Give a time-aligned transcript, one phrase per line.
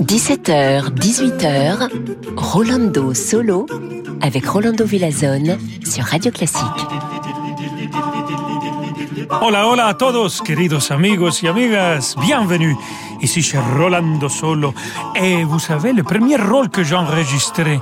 [0.00, 1.88] 17h, 18h,
[2.36, 3.66] Rolando Solo
[4.20, 6.64] avec Rolando Villazone sur Radio Classique.
[9.40, 12.74] Hola, hola a todos, queridos amigos y amigas, bienvenue.
[13.20, 14.74] Ici chez Rolando Solo.
[15.14, 17.78] Et vous savez, le premier rôle que j'ai enregistré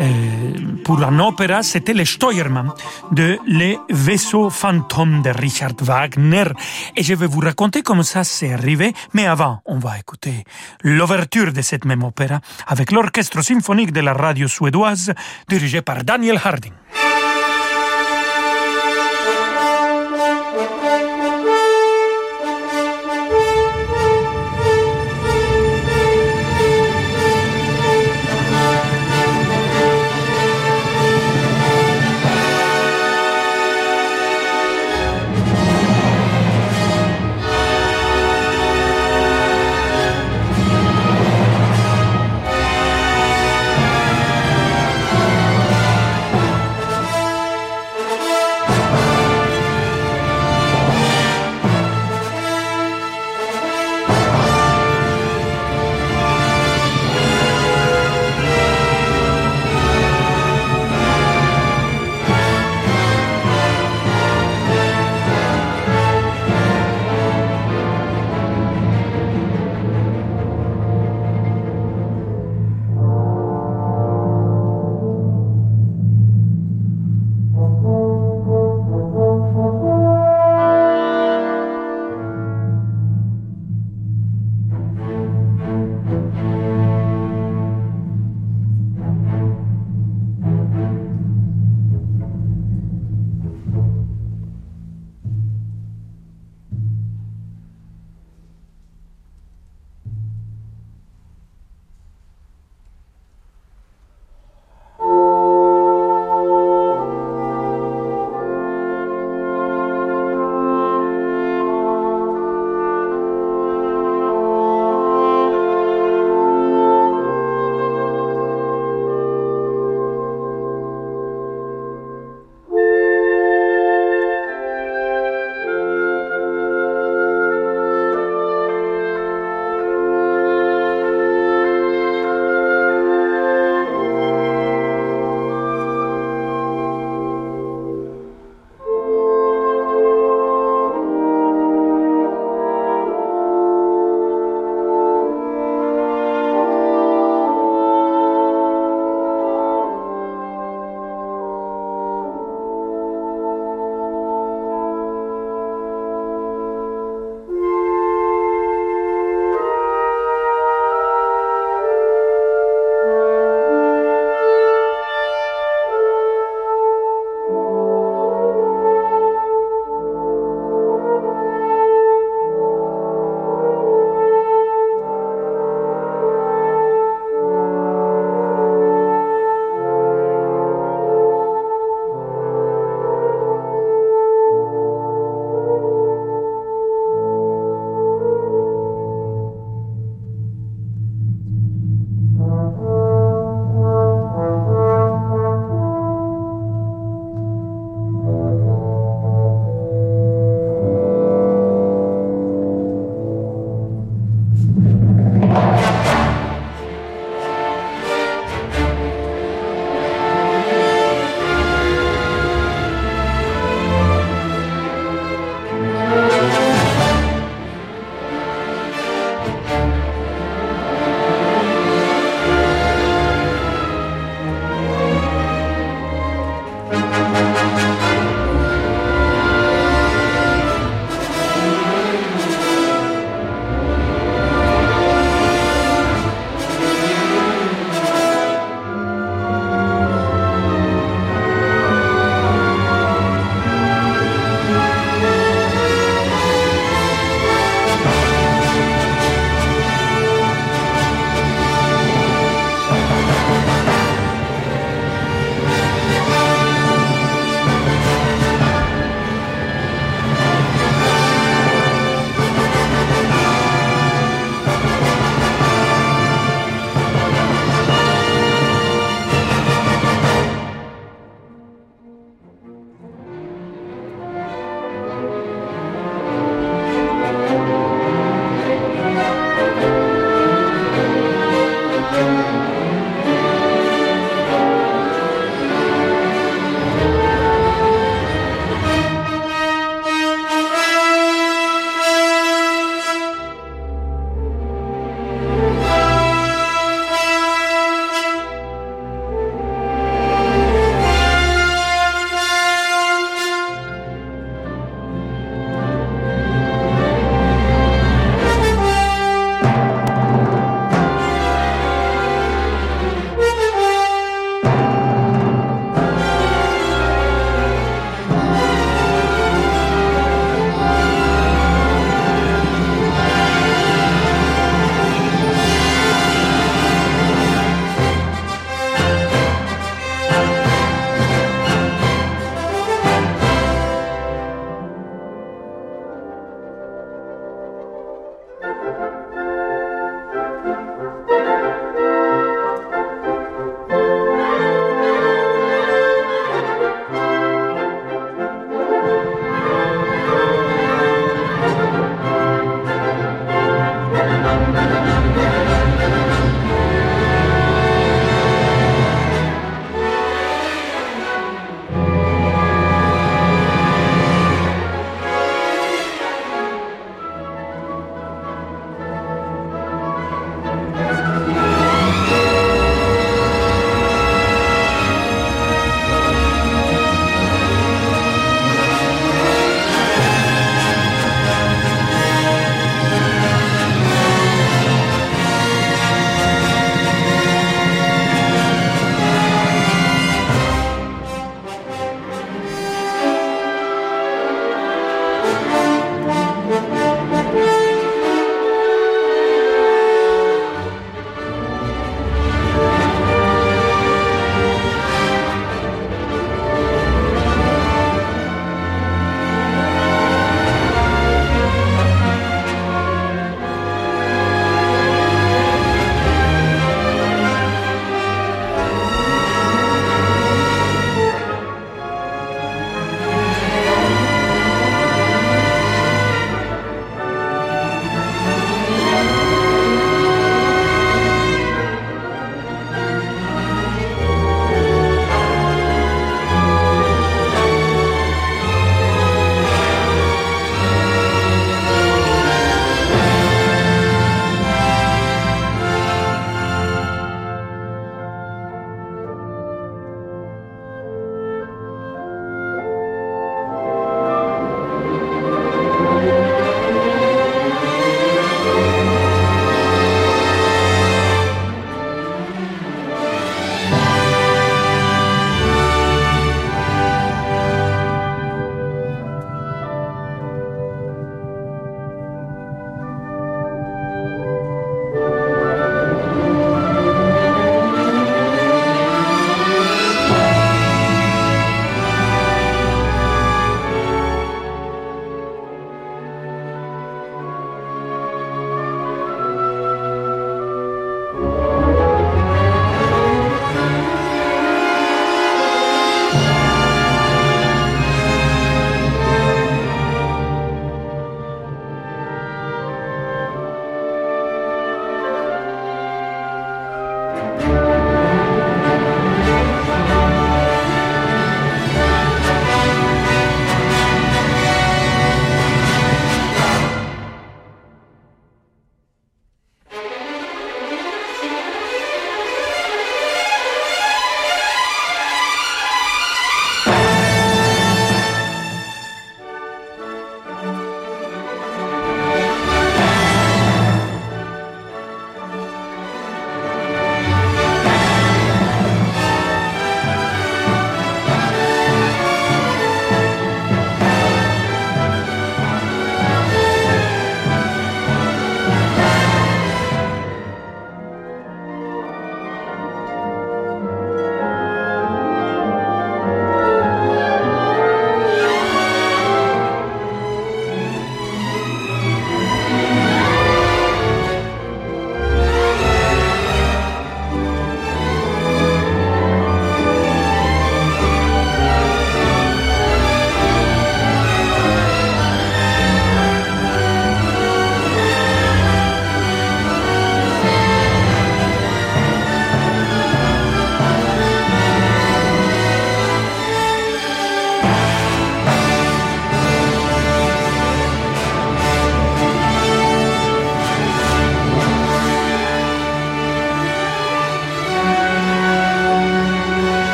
[0.00, 0.52] euh,
[0.84, 2.72] pour un opéra, c'était le Steuermann
[3.12, 6.44] de Les vaisseaux fantômes de Richard Wagner.
[6.96, 8.92] Et je vais vous raconter comment ça s'est arrivé.
[9.12, 10.44] Mais avant, on va écouter
[10.82, 15.12] l'ouverture de cette même opéra avec l'orchestre symphonique de la radio suédoise
[15.48, 16.72] dirigé par Daniel Harding.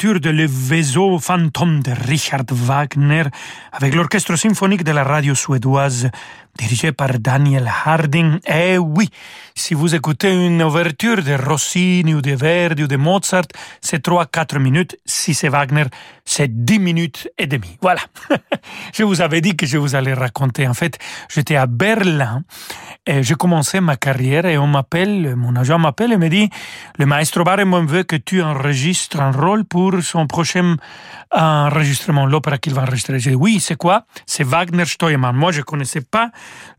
[0.00, 3.24] De Le Vaisseau fantôme de Richard Wagner
[3.80, 6.10] avec l'orchestre symphonique de la radio suédoise
[6.58, 8.38] dirigé par Daniel Harding.
[8.46, 9.08] Eh oui,
[9.54, 13.46] si vous écoutez une ouverture de Rossini ou de Verdi ou de Mozart,
[13.80, 14.98] c'est 3-4 minutes.
[15.06, 15.84] Si c'est Wagner,
[16.24, 17.78] c'est 10 minutes et demie.
[17.80, 18.00] Voilà.
[18.92, 20.66] je vous avais dit que je vous allais raconter.
[20.68, 22.42] En fait, j'étais à Berlin
[23.06, 26.50] et j'ai commencé ma carrière et on m'appelle, mon agent m'appelle et me dit,
[26.98, 30.76] le maestro Barenboim veut que tu enregistres un rôle pour son prochain
[31.32, 33.18] enregistrement, l'opéra qu'il va enregistrer.
[33.18, 34.04] J'ai dit, oui, c'est quoi?
[34.26, 35.36] C'est Wagner Steuermann.
[35.36, 36.32] Moi, je connaissais pas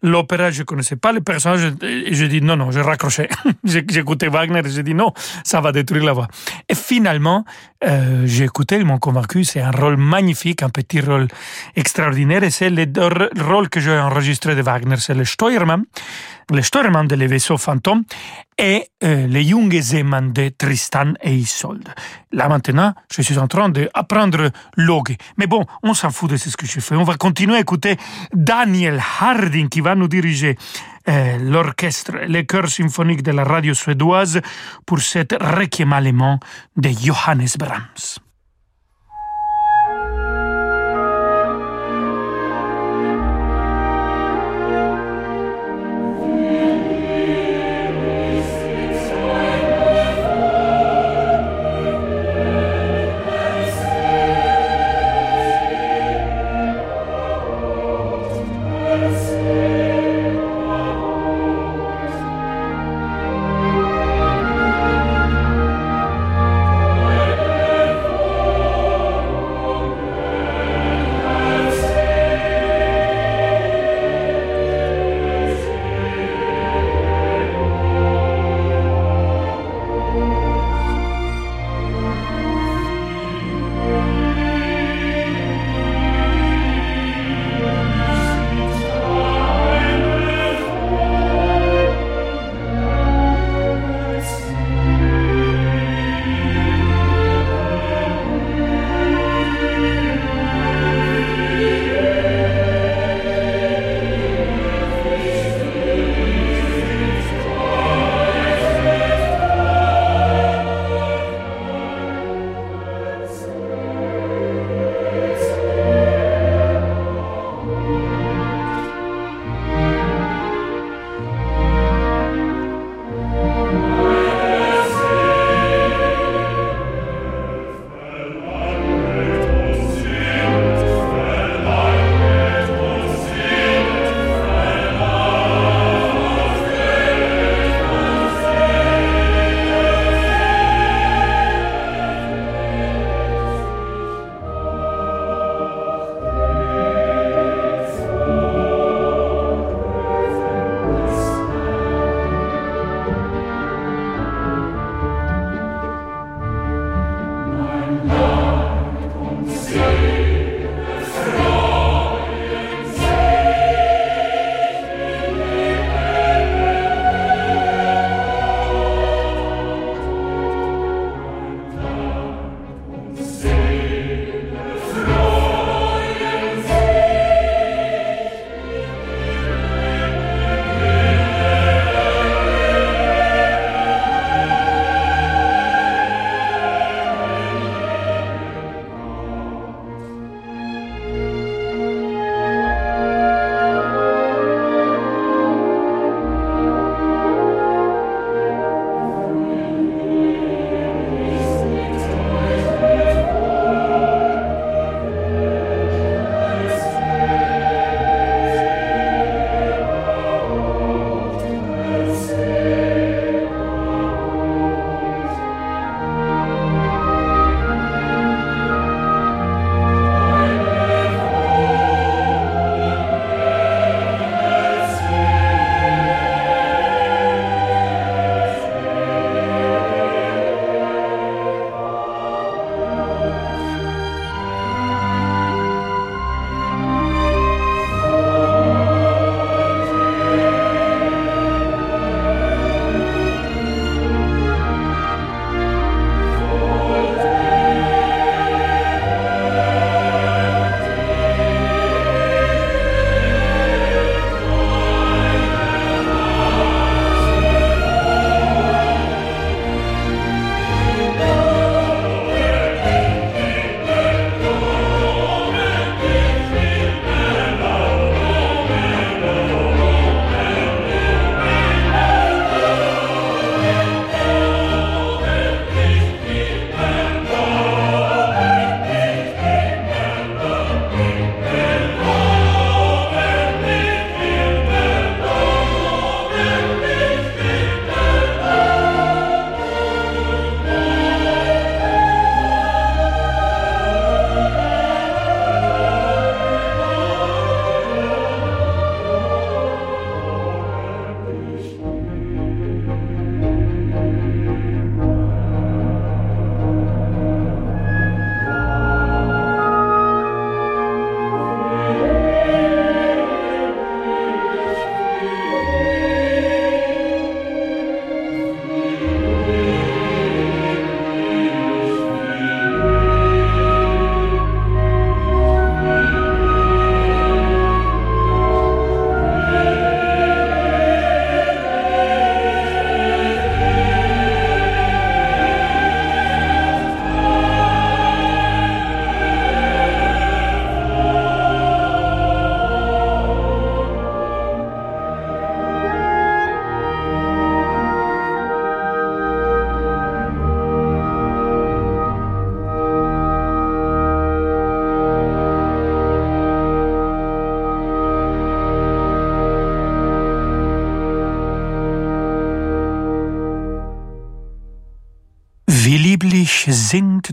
[0.03, 3.29] l'opéra, je connaissais pas le personnage et j'ai dit non, non, j'ai raccroché.
[3.63, 5.13] J'écoutais Wagner et j'ai dit non,
[5.45, 6.27] ça va détruire la voix.
[6.67, 7.45] Et finalement,
[7.85, 11.29] euh, j'ai écouté, ils m'ont convaincu, c'est un rôle magnifique, un petit rôle
[11.77, 12.85] extraordinaire et c'est le
[13.41, 15.85] rôle que j'ai enregistré de Wagner, c'est le Steuermann
[16.49, 18.03] le Steuermann de les vaisseaux fantômes
[18.57, 21.89] et euh, le Seemann de Tristan et Isolde.
[22.31, 25.15] Là maintenant, je suis en train d'apprendre l'ogue.
[25.37, 26.95] Mais bon, on s'en fout de ce que je fais.
[26.95, 27.97] On va continuer à écouter
[28.33, 30.57] Daniel Harding qui va nous diriger
[31.09, 34.41] euh, l'orchestre, le chœur symphonique de la radio suédoise
[34.85, 36.39] pour cet requiem allemand
[36.77, 38.30] de Johannes Brahms.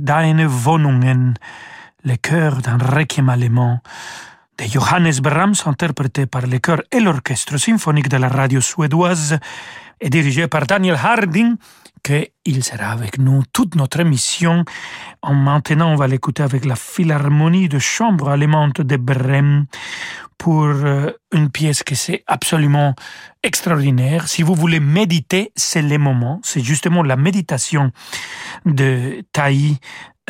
[0.09, 1.35] Deine Wohnungen,
[2.03, 3.81] le chœur d'un requiem allemand
[4.57, 9.38] de Johannes Brahms, interprété par le chœur et l'orchestre symphonique de la radio suédoise
[10.01, 11.57] et dirigé par Daniel Harding,
[12.03, 14.64] qu'il sera avec nous toute notre émission.
[15.21, 19.66] En maintenant, on va l'écouter avec la Philharmonie de chambre allemande de Brême
[20.38, 22.94] pour euh, une pièce qui c'est absolument
[23.42, 24.29] extraordinaire.
[24.29, 26.40] Si vous voulez méditer, c'est le moment.
[26.42, 27.90] C'est justement la méditation
[28.64, 29.77] de Taï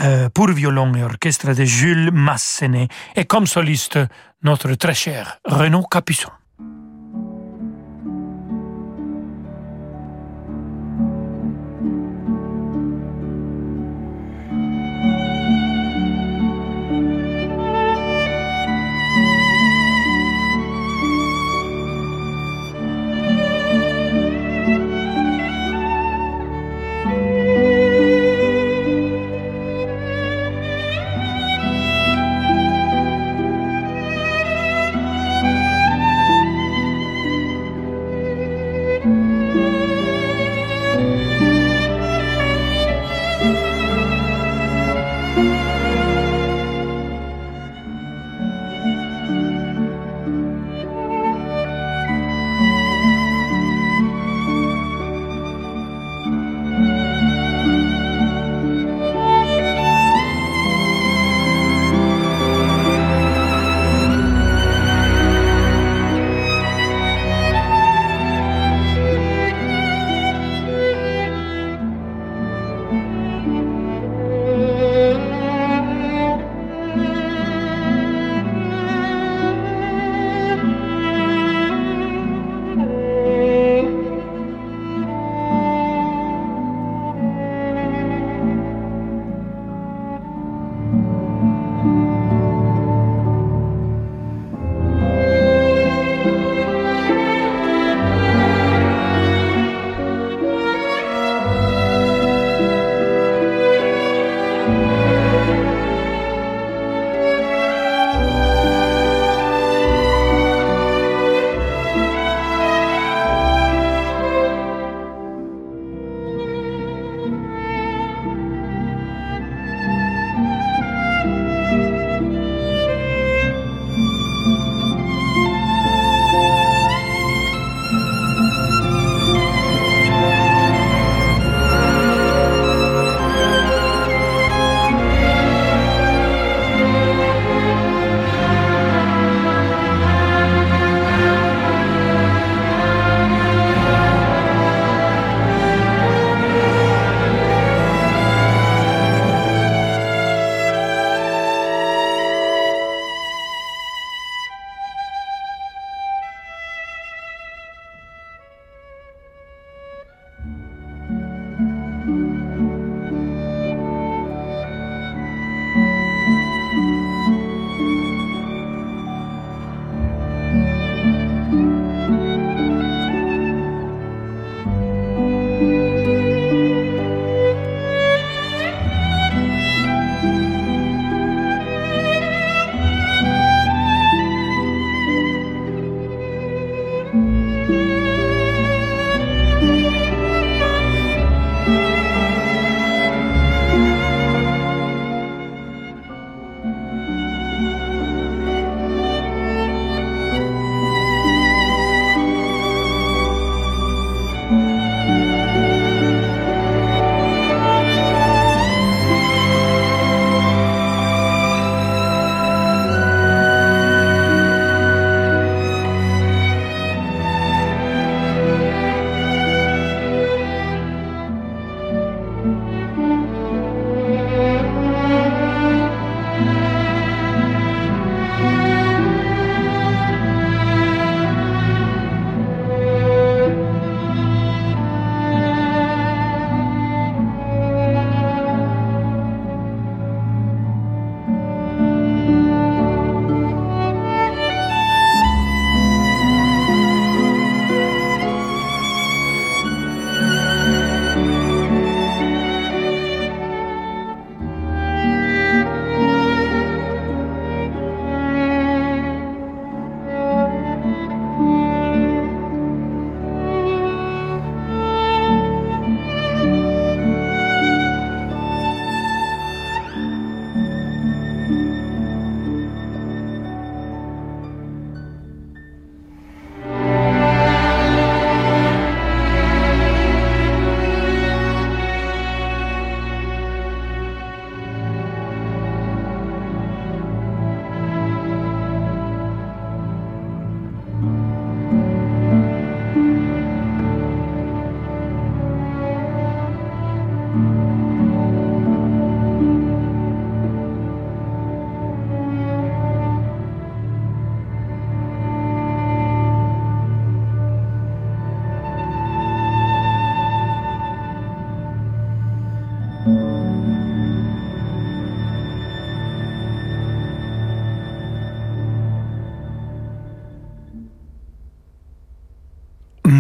[0.00, 3.98] euh, pour violon et orchestre de Jules Massenet et comme soliste
[4.42, 6.30] notre très cher Renaud Capuçon.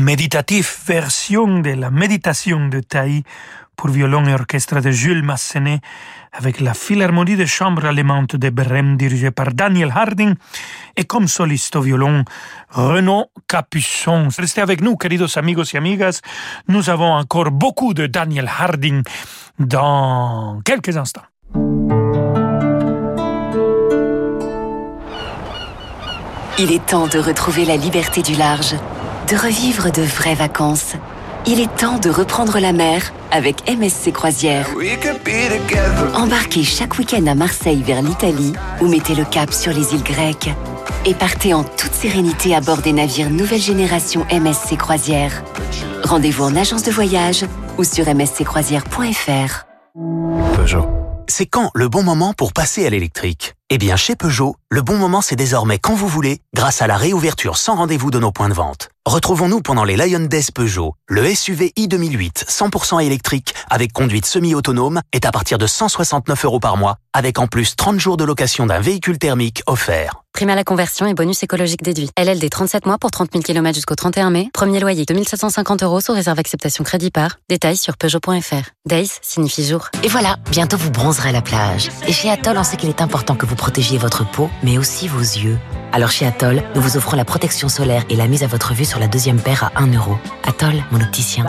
[0.08, 3.24] Méditative version de la méditation de Taï
[3.76, 5.80] pour violon et orchestre de Jules Massenet
[6.32, 10.34] avec la Philharmonie de chambre allemande de Brême dirigée par Daniel Harding
[10.96, 12.24] et comme soliste au violon
[12.70, 14.28] Renaud Capuçon.
[14.38, 16.22] Restez avec nous, queridos amigos y amigas.
[16.68, 19.02] Nous avons encore beaucoup de Daniel Harding
[19.58, 21.26] dans quelques instants.
[26.60, 28.74] Il est temps de retrouver la liberté du large,
[29.30, 30.94] de revivre de vraies vacances.
[31.46, 34.66] Il est temps de reprendre la mer avec MSC Croisière.
[36.14, 40.50] Embarquez chaque week-end à Marseille vers l'Italie ou mettez le cap sur les îles grecques.
[41.04, 45.42] Et partez en toute sérénité à bord des navires nouvelle génération MSC Croisière.
[46.04, 47.44] Rendez-vous en agence de voyage
[47.76, 49.64] ou sur msccroisière.fr.
[50.54, 50.97] Peugeot.
[51.30, 54.96] C'est quand le bon moment pour passer à l'électrique Eh bien, chez Peugeot, le bon
[54.96, 58.48] moment c'est désormais quand vous voulez, grâce à la réouverture sans rendez-vous de nos points
[58.48, 58.88] de vente.
[59.04, 60.94] Retrouvons-nous pendant les Lion Days Peugeot.
[61.06, 66.60] Le SUV i 2008 100% électrique avec conduite semi-autonome est à partir de 169 euros
[66.60, 70.22] par mois, avec en plus 30 jours de location d'un véhicule thermique offert.
[70.38, 72.10] Prime à la conversion et bonus écologique déduit.
[72.16, 74.50] LLD 37 mois pour 30 000 km jusqu'au 31 mai.
[74.54, 77.40] Premier loyer 2750 euros sous réserve acceptation crédit par.
[77.48, 78.70] Détails sur Peugeot.fr.
[78.86, 79.88] Days signifie jour.
[80.04, 81.88] Et voilà, bientôt vous bronzerez à la plage.
[82.06, 85.08] Et chez Atoll, on sait qu'il est important que vous protégiez votre peau, mais aussi
[85.08, 85.58] vos yeux.
[85.90, 88.84] Alors chez Atoll, nous vous offrons la protection solaire et la mise à votre vue
[88.84, 90.18] sur la deuxième paire à 1 euro.
[90.44, 91.46] Atoll, mon opticien.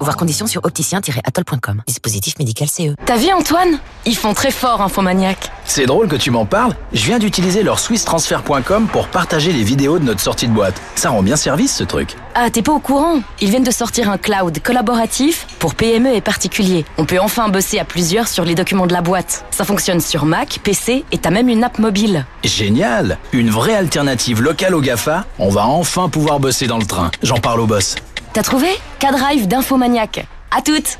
[0.00, 1.82] Voir conditions sur opticien-atoll.com.
[1.86, 2.96] Dispositif médical CE.
[3.06, 3.78] T'as vu Antoine?
[4.04, 5.52] Ils font très fort Infomaniac.
[5.64, 6.74] C'est drôle que tu m'en parles.
[6.92, 7.78] Je viens d'utiliser leur
[8.90, 10.80] pour partager les vidéos de notre sortie de boîte.
[10.94, 12.16] Ça rend bien service ce truc.
[12.34, 13.20] Ah, t'es pas au courant?
[13.40, 16.86] Ils viennent de sortir un cloud collaboratif pour PME et particuliers.
[16.96, 19.44] On peut enfin bosser à plusieurs sur les documents de la boîte.
[19.50, 22.24] Ça fonctionne sur Mac, PC et t'as même une app mobile.
[22.42, 25.26] Génial Une vraie alternative locale au GAFA.
[25.38, 27.10] On va enfin pouvoir bosser dans le train.
[27.22, 27.96] J'en parle au boss.
[28.32, 28.68] T'as trouvé?
[28.98, 30.26] K-Drive d'Infomaniac.
[30.56, 30.98] À toutes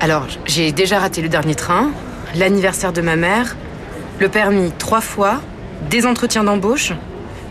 [0.00, 1.90] Alors, j'ai déjà raté le dernier train,
[2.34, 3.56] l'anniversaire de ma mère,
[4.18, 5.40] le permis trois fois,
[5.90, 6.92] des entretiens d'embauche.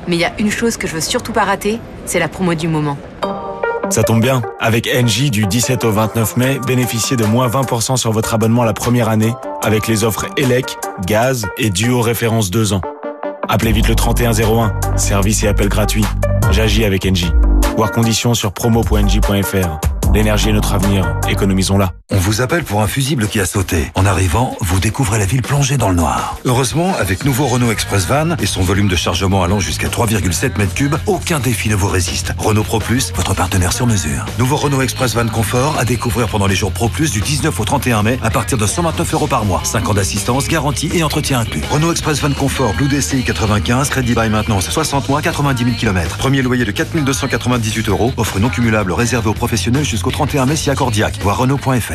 [0.08, 2.54] Mais il y a une chose que je veux surtout pas rater, c'est la promo
[2.54, 2.98] du moment.
[3.90, 4.42] Ça tombe bien.
[4.60, 8.74] Avec NJ du 17 au 29 mai, bénéficiez de moins 20% sur votre abonnement la
[8.74, 12.82] première année avec les offres ELEC, gaz et duo référence 2 ans.
[13.48, 14.74] Appelez vite le 3101.
[14.96, 16.06] Service et appel gratuit.
[16.52, 17.32] J'agis avec NJ.
[17.78, 19.80] Voir conditions sur promo.nj.fr.
[20.14, 21.92] L'énergie est notre avenir, économisons-la.
[22.12, 23.92] On vous appelle pour un fusible qui a sauté.
[23.96, 26.38] En arrivant, vous découvrez la ville plongée dans le noir.
[26.46, 31.00] Heureusement, avec nouveau Renault Express Van et son volume de chargement allant jusqu'à 3,7 m3,
[31.08, 32.34] aucun défi ne vous résiste.
[32.38, 34.24] Renault Pro Plus, votre partenaire sur mesure.
[34.38, 37.66] Nouveau Renault Express Van Confort à découvrir pendant les jours Pro Plus du 19 au
[37.66, 39.62] 31 mai à partir de 129 euros par mois.
[39.64, 41.64] 5 ans d'assistance, garantie et entretien inclus.
[41.72, 46.18] Renault Express Van Confort Blue DCI 95, crédit by maintenance 60 mois, 90 000 km.
[46.18, 48.14] Premier loyer de 4298 euros.
[48.16, 51.18] Offre non cumulable réservée aux professionnels jusqu'au 31 mai si accordiaque.
[51.24, 51.95] Voir Renault.fr.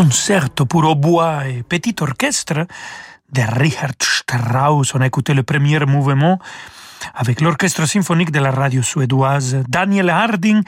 [0.00, 2.66] Concerto pour hautbois et petit orchestre
[3.30, 4.94] de Richard Strauss.
[4.94, 6.38] On a écouté le premier mouvement
[7.14, 10.62] avec l'orchestre symphonique de la radio suédoise Daniel Harding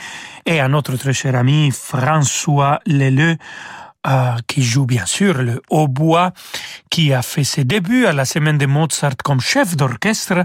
[0.45, 3.39] et un autre très cher ami François Leleu
[4.05, 6.33] euh, qui joue bien sûr le hautbois,
[6.91, 10.45] qui a fait ses débuts à la semaine de Mozart comme chef d'orchestre.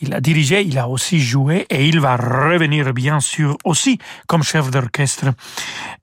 [0.00, 3.98] Il a dirigé, il a aussi joué et il va revenir bien sûr aussi
[4.28, 5.26] comme chef d'orchestre.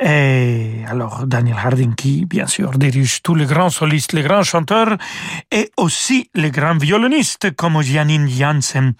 [0.03, 4.97] Et alors Daniel Harding qui bien sûr dirige tous les grands solistes, les grands chanteurs
[5.51, 8.93] et aussi les grands violonistes comme Janine Janssen.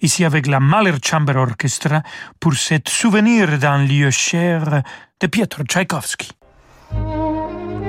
[0.00, 2.02] Ici avec la Mahler Chamber Orchestra
[2.38, 4.82] pour cet souvenir d'un lieu cher
[5.20, 6.30] de Pietro Tchaïkovski.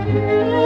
[0.06, 0.63] Música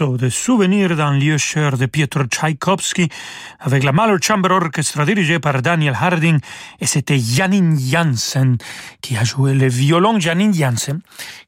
[0.00, 3.10] de souvenirs d'un lieu cher de Pietro Tchaïkovski
[3.58, 6.38] avec la Mahler Chamber Orchestra dirigée par Daniel Harding
[6.80, 8.56] et c'était Janine Janssen
[9.02, 11.00] qui a joué le violon Janine Janssen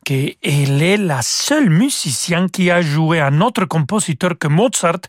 [0.05, 5.01] qui elle est la seule musicienne qui a joué un autre compositeur que Mozart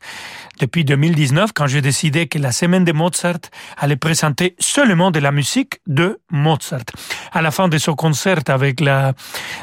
[0.60, 3.40] depuis 2019 quand j'ai décidé que la semaine de Mozart
[3.78, 6.86] allait présenter seulement de la musique de Mozart.
[7.32, 9.14] À la fin de son concert avec la,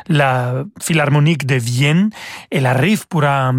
[0.08, 2.10] la Philharmonique de Vienne,
[2.50, 3.52] elle arrive pour un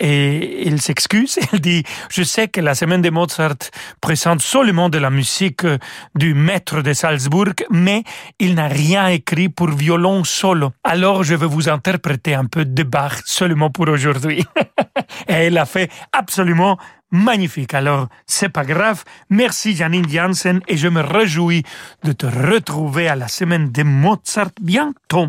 [0.00, 1.38] et elle s'excuse.
[1.52, 5.66] Elle dit, je sais que la semaine de Mozart présente seulement de la musique
[6.14, 8.02] du maître de Salzbourg, mais
[8.38, 10.72] il n'a rien écrit pour violon solo.
[10.82, 14.44] Alors je vais vous interpréter un peu de Bach seulement pour aujourd'hui.
[15.28, 16.78] et elle a fait absolument
[17.10, 17.74] magnifique.
[17.74, 19.04] Alors, c'est pas grave.
[19.30, 21.62] Merci Janine Janssen et je me réjouis
[22.02, 25.28] de te retrouver à la semaine de Mozart bientôt.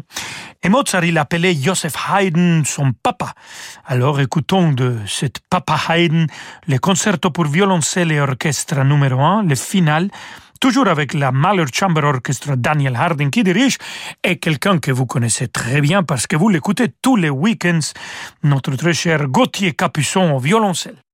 [0.63, 3.33] Et Mozart, il appelait Joseph Haydn son papa.
[3.85, 6.25] Alors, écoutons de cet papa Haydn
[6.67, 10.09] le concerto pour violoncelle et orchestre numéro 1, le final,
[10.59, 13.77] toujours avec la Mahler Chamber Orchestra Daniel Harding qui dirige,
[14.23, 17.91] et quelqu'un que vous connaissez très bien parce que vous l'écoutez tous les week-ends,
[18.41, 21.04] notre très cher Gauthier Capuçon au violoncelle.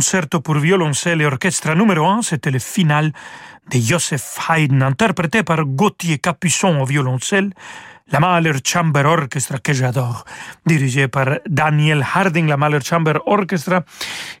[0.00, 3.12] Concerto pour violoncelle et orchestre numéro 1, c'était le final
[3.70, 7.50] de Joseph Haydn, interprété par Gauthier Capuçon au violoncelle,
[8.12, 10.24] la Mahler Chamber Orchestra que j'adore,
[10.66, 13.82] dirigée par Daniel Harding, la Mahler Chamber Orchestra,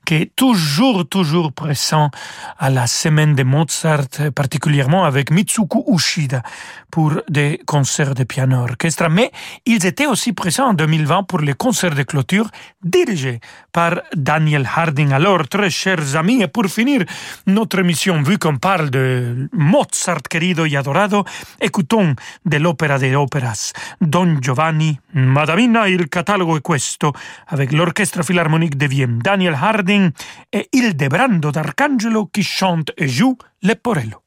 [0.04, 2.10] qui est toujours, toujours présent
[2.58, 6.42] à la semaine de Mozart, particulièrement avec Mitsuko Ushida
[6.90, 9.08] pour des concerts de piano orchestra.
[9.08, 9.30] Mais
[9.64, 12.48] ils étaient aussi présents en 2020 pour les concerts de clôture
[12.82, 13.40] dirigés
[13.72, 15.12] par Daniel Harding.
[15.12, 17.04] Alors, très chers amis, et pour finir
[17.46, 21.24] notre émission, vu qu'on parle de Mozart querido y adorado,
[21.60, 23.59] écoutons de l'opéra des opéras
[23.98, 27.12] Don Giovanni, Madamina, il catalogo è questo,
[27.46, 30.12] avec l'Orchestre Philharmonique de Vienne, Daniel Harding
[30.48, 34.22] et Ildebrando d'Arcangelo qui chante et joue Leporello.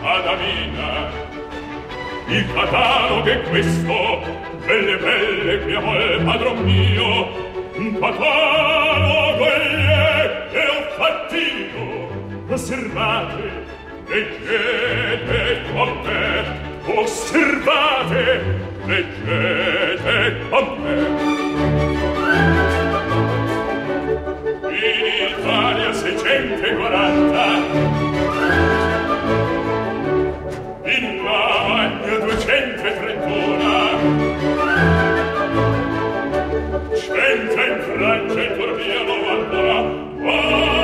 [0.00, 1.10] Madamina,
[2.28, 4.20] il catalogo è questo,
[4.64, 13.75] belle belle che padron mio, un catalogo e ho fattino, osservate,
[14.08, 16.44] leggete con me,
[16.94, 18.42] osservate,
[18.86, 20.94] leggete con me.
[24.68, 25.04] In
[25.38, 27.44] Italia 640,
[30.84, 33.64] in Lavagna 231,
[36.94, 40.75] cento in Francia e Turchia 90,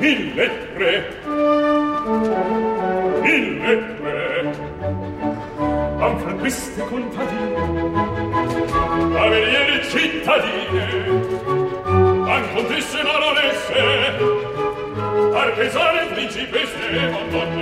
[0.00, 0.92] mille tre
[3.22, 4.18] mille tre
[6.04, 7.56] am franquiste contadine
[9.14, 10.84] cavaliere cittadine.
[12.34, 13.82] An contesse baronesse.
[15.42, 17.55] Artesane principesse madonna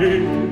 [0.00, 0.45] in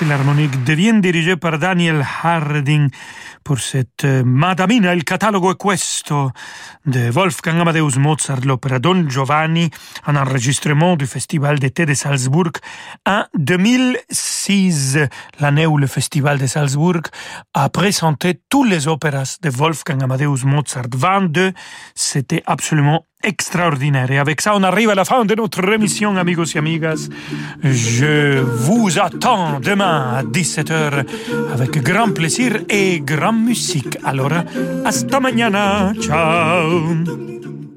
[0.00, 2.88] philharmonique devient dirigé par Daniel Harding
[3.44, 6.32] pour cette euh, Madamina, il catalogo è questo
[6.82, 9.70] de Wolfgang Amadeus Mozart, l'opéra Don Giovanni,
[10.06, 12.52] un enregistrement du Festival d'été de Salzbourg
[13.06, 14.98] en 2006,
[15.38, 17.02] l'année où le Festival de Salzbourg
[17.52, 20.88] a présenté tous les opéras de Wolfgang Amadeus Mozart.
[20.94, 21.52] 22,
[21.94, 24.10] c'était absolument extraordinaire.
[24.10, 27.08] Et avec ça, on arrive à la fin de notre émission, amigos et amigas.
[27.62, 31.04] Je vous attends demain à 17h
[31.52, 33.98] avec grand plaisir et grande musique.
[34.04, 34.32] Alors,
[34.84, 35.92] hasta mañana.
[36.00, 37.69] Ciao.